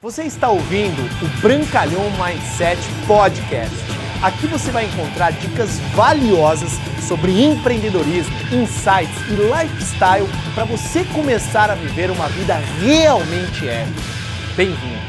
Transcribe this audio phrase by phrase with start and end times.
[0.00, 3.74] Você está ouvindo o Brancalhão Mindset Podcast.
[4.22, 6.70] Aqui você vai encontrar dicas valiosas
[7.08, 14.00] sobre empreendedorismo, insights e lifestyle para você começar a viver uma vida realmente épica.
[14.56, 15.02] Bem-vindo!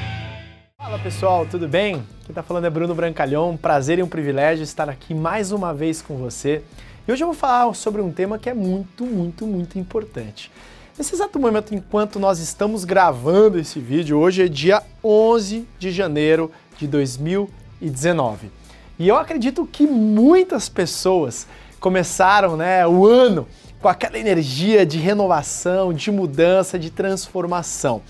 [0.76, 1.98] Fala pessoal, tudo bem?
[2.22, 3.56] Quem está falando é Bruno Brancalhão.
[3.56, 6.64] Prazer e um privilégio estar aqui mais uma vez com você.
[7.08, 10.50] E hoje eu vou falar sobre um tema que é muito, muito, muito importante.
[10.98, 16.52] Nesse exato momento, enquanto nós estamos gravando esse vídeo, hoje é dia 11 de janeiro
[16.78, 18.52] de 2019.
[18.98, 21.48] E eu acredito que muitas pessoas
[21.80, 23.48] começaram né, o ano
[23.82, 28.02] com aquela energia de renovação, de mudança, de transformação.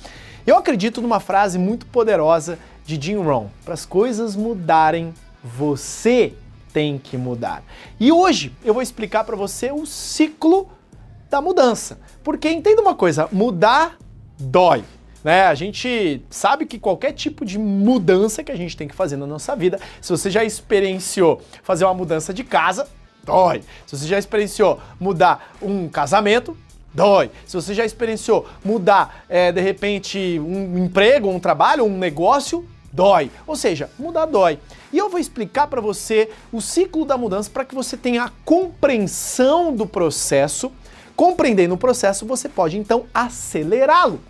[0.48, 6.34] Eu acredito numa frase muito poderosa de Jim Rohn: para as coisas mudarem, você
[6.74, 7.62] tem que mudar.
[8.00, 10.68] E hoje eu vou explicar para você o ciclo
[11.30, 12.00] da mudança.
[12.24, 13.98] Porque entenda uma coisa, mudar
[14.40, 14.84] dói.
[15.24, 15.44] Né?
[15.44, 19.28] A gente sabe que qualquer tipo de mudança que a gente tem que fazer na
[19.28, 22.88] nossa vida, se você já experienciou fazer uma mudança de casa,
[23.24, 23.62] dói.
[23.86, 26.58] Se você já experienciou mudar um casamento,
[26.94, 27.30] dói.
[27.46, 33.30] Se você já experienciou mudar, é, de repente, um emprego, um trabalho, um negócio, dói.
[33.46, 34.58] Ou seja, mudar dói.
[34.92, 38.32] E eu vou explicar para você o ciclo da mudança para que você tenha a
[38.44, 40.72] compreensão do processo
[41.20, 44.22] Compreendendo o processo, você pode então acelerá-lo.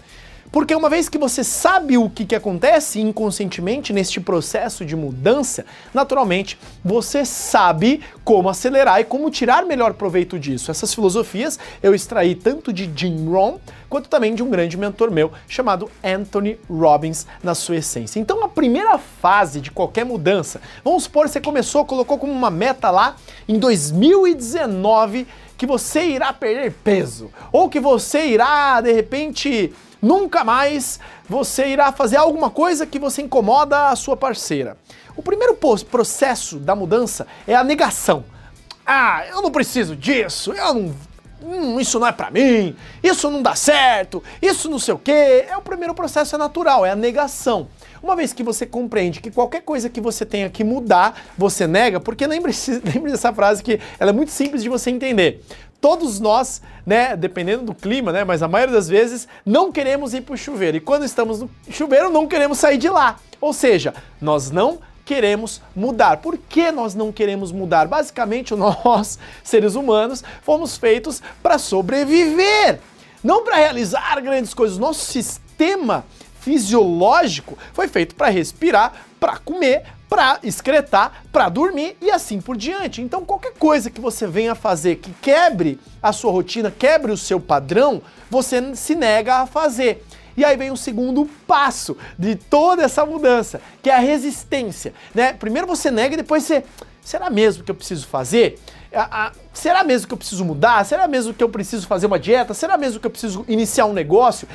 [0.51, 5.67] Porque uma vez que você sabe o que, que acontece inconscientemente neste processo de mudança,
[5.93, 10.71] naturalmente você sabe como acelerar e como tirar melhor proveito disso.
[10.71, 15.31] Essas filosofias eu extraí tanto de Jim Rohn quanto também de um grande mentor meu
[15.47, 18.19] chamado Anthony Robbins na sua essência.
[18.19, 22.49] Então a primeira fase de qualquer mudança, vamos supor que você começou, colocou como uma
[22.49, 23.15] meta lá
[23.47, 25.27] em 2019
[25.59, 31.91] que você irá perder peso, ou que você irá, de repente, nunca mais você irá
[31.91, 34.77] fazer alguma coisa que você incomoda a sua parceira.
[35.17, 35.57] O primeiro
[35.91, 38.23] processo da mudança é a negação.
[38.87, 40.95] Ah, eu não preciso disso, eu não
[41.43, 45.45] hum, isso não é para mim, isso não dá certo, isso não sei o quê.
[45.49, 47.67] É o primeiro processo é natural, é a negação.
[48.01, 51.99] Uma vez que você compreende que qualquer coisa que você tenha que mudar, você nega,
[51.99, 52.53] porque lembre,
[52.93, 55.43] lembre dessa frase que ela é muito simples de você entender.
[55.81, 60.21] Todos nós, né, dependendo do clima, né, mas a maioria das vezes não queremos ir
[60.21, 60.75] para o chuveiro.
[60.77, 63.17] E quando estamos no chuveiro, não queremos sair de lá.
[63.39, 66.17] Ou seja, nós não queremos mudar.
[66.17, 67.87] Por que nós não queremos mudar?
[67.87, 72.79] Basicamente, nós, seres humanos, fomos feitos para sobreviver,
[73.23, 74.77] não para realizar grandes coisas.
[74.77, 76.05] Nosso sistema
[76.39, 83.01] fisiológico foi feito para respirar, para comer, para excretar, para dormir e assim por diante.
[83.01, 87.39] Então, qualquer coisa que você venha fazer que quebre a sua rotina, quebre o seu
[87.39, 87.99] padrão,
[88.29, 90.05] você se nega a fazer.
[90.39, 94.93] E aí vem o segundo passo de toda essa mudança, que é a resistência.
[95.13, 95.33] Né?
[95.33, 96.63] Primeiro você nega e depois você.
[97.03, 98.57] Será mesmo que eu preciso fazer?
[99.53, 100.85] será mesmo que eu preciso mudar?
[100.85, 102.53] Será mesmo que eu preciso fazer uma dieta?
[102.53, 104.47] Será mesmo que eu preciso iniciar um negócio?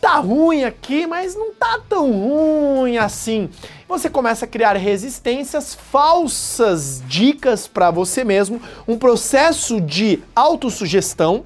[0.00, 3.50] Tá ruim aqui, mas não tá tão ruim assim.
[3.86, 8.58] Você começa a criar resistências, falsas dicas para você mesmo,
[8.88, 11.44] um processo de autossugestão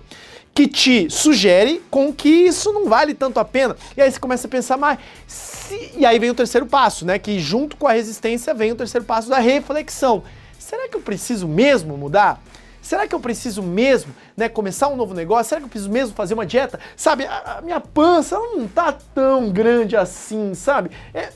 [0.55, 3.77] que te sugere com que isso não vale tanto a pena.
[3.97, 5.93] E aí você começa a pensar, mas se...
[5.97, 7.19] e aí vem o terceiro passo, né?
[7.19, 10.23] Que junto com a resistência vem o terceiro passo da reflexão.
[10.59, 12.43] Será que eu preciso mesmo mudar?
[12.83, 15.51] Será que eu preciso mesmo, né, começar um novo negócio?
[15.51, 16.81] Será que eu preciso mesmo fazer uma dieta?
[16.97, 20.91] Sabe, a, a minha pança não tá tão grande assim, sabe?
[21.13, 21.31] É,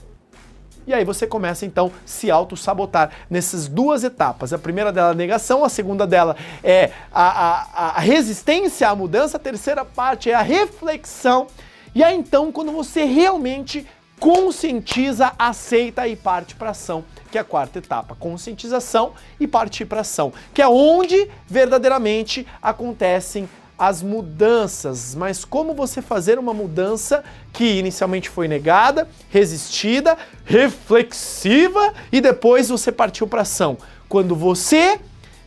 [0.87, 4.53] e aí você começa então se auto-sabotar nessas duas etapas.
[4.53, 8.95] A primeira dela é a negação, a segunda dela é a, a, a resistência à
[8.95, 11.47] mudança, a terceira parte é a reflexão.
[11.95, 13.87] E aí então, quando você realmente
[14.19, 20.01] conscientiza, aceita e parte para ação, que é a quarta etapa, conscientização e partir para
[20.01, 27.65] ação, que é onde verdadeiramente acontecem as mudanças, mas como você fazer uma mudança que
[27.79, 33.77] inicialmente foi negada, resistida, reflexiva e depois você partiu para ação.
[34.09, 35.01] Quando você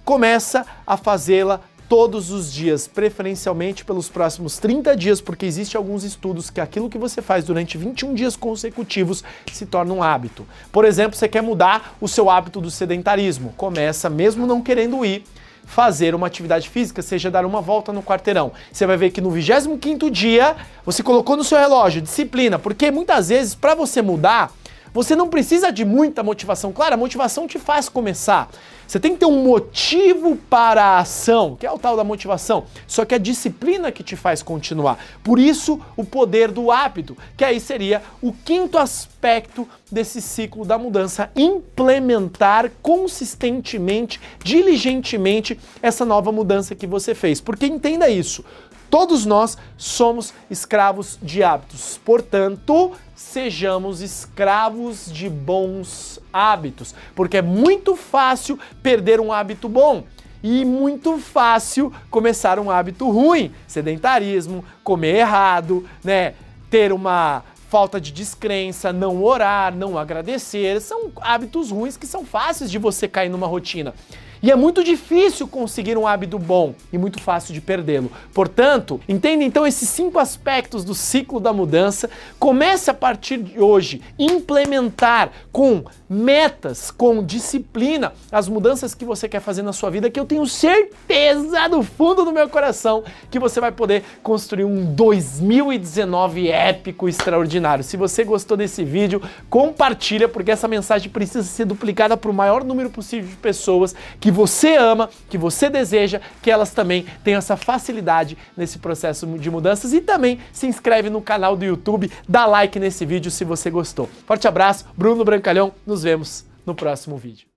[0.04, 6.50] começa a fazê-la todos os dias, preferencialmente pelos próximos 30 dias, porque existe alguns estudos
[6.50, 10.46] que aquilo que você faz durante 21 dias consecutivos se torna um hábito.
[10.72, 15.24] Por exemplo, você quer mudar o seu hábito do sedentarismo, começa mesmo não querendo ir
[15.68, 18.54] fazer uma atividade física, seja dar uma volta no quarteirão.
[18.72, 23.30] Você vai ver que no 25º dia você colocou no seu relógio disciplina, porque muitas
[23.30, 24.52] vezes para você mudar,
[24.98, 26.74] Você não precisa de muita motivação.
[26.74, 28.50] Claro, a motivação te faz começar.
[28.88, 32.66] Você tem que ter um motivo para a ação, que é o tal da motivação.
[32.88, 34.98] Só que a disciplina que te faz continuar.
[35.24, 40.80] Por isso, o poder do hábito, que aí seria o quinto aspecto desse ciclo da
[40.80, 47.40] mudança: implementar consistentemente, diligentemente essa nova mudança que você fez.
[47.40, 48.44] Porque entenda isso.
[48.90, 52.00] Todos nós somos escravos de hábitos.
[52.04, 60.04] Portanto, sejamos escravos de bons hábitos, porque é muito fácil perder um hábito bom
[60.42, 66.36] e muito fácil começar um hábito ruim, sedentarismo, comer errado, né,
[66.70, 72.72] ter uma falta de descrença, não orar, não agradecer, são hábitos ruins que são fáceis
[72.72, 73.94] de você cair numa rotina.
[74.42, 78.12] E é muito difícil conseguir um hábito bom e muito fácil de perdê-lo.
[78.34, 82.10] Portanto, entenda então esses cinco aspectos do ciclo da mudança.
[82.40, 89.40] Comece a partir de hoje implementar com metas, com disciplina as mudanças que você quer
[89.40, 93.60] fazer na sua vida, que eu tenho certeza do fundo do meu coração que você
[93.60, 97.84] vai poder construir um 2019 épico, extraordinário.
[97.84, 102.64] Se você gostou desse vídeo, compartilha porque essa mensagem precisa ser duplicada para o maior
[102.64, 107.38] número possível de pessoas que que você ama, que você deseja, que elas também tenham
[107.38, 112.46] essa facilidade nesse processo de mudanças e também se inscreve no canal do YouTube, dá
[112.46, 114.10] like nesse vídeo se você gostou.
[114.26, 117.57] Forte abraço, Bruno Brancalhão, nos vemos no próximo vídeo.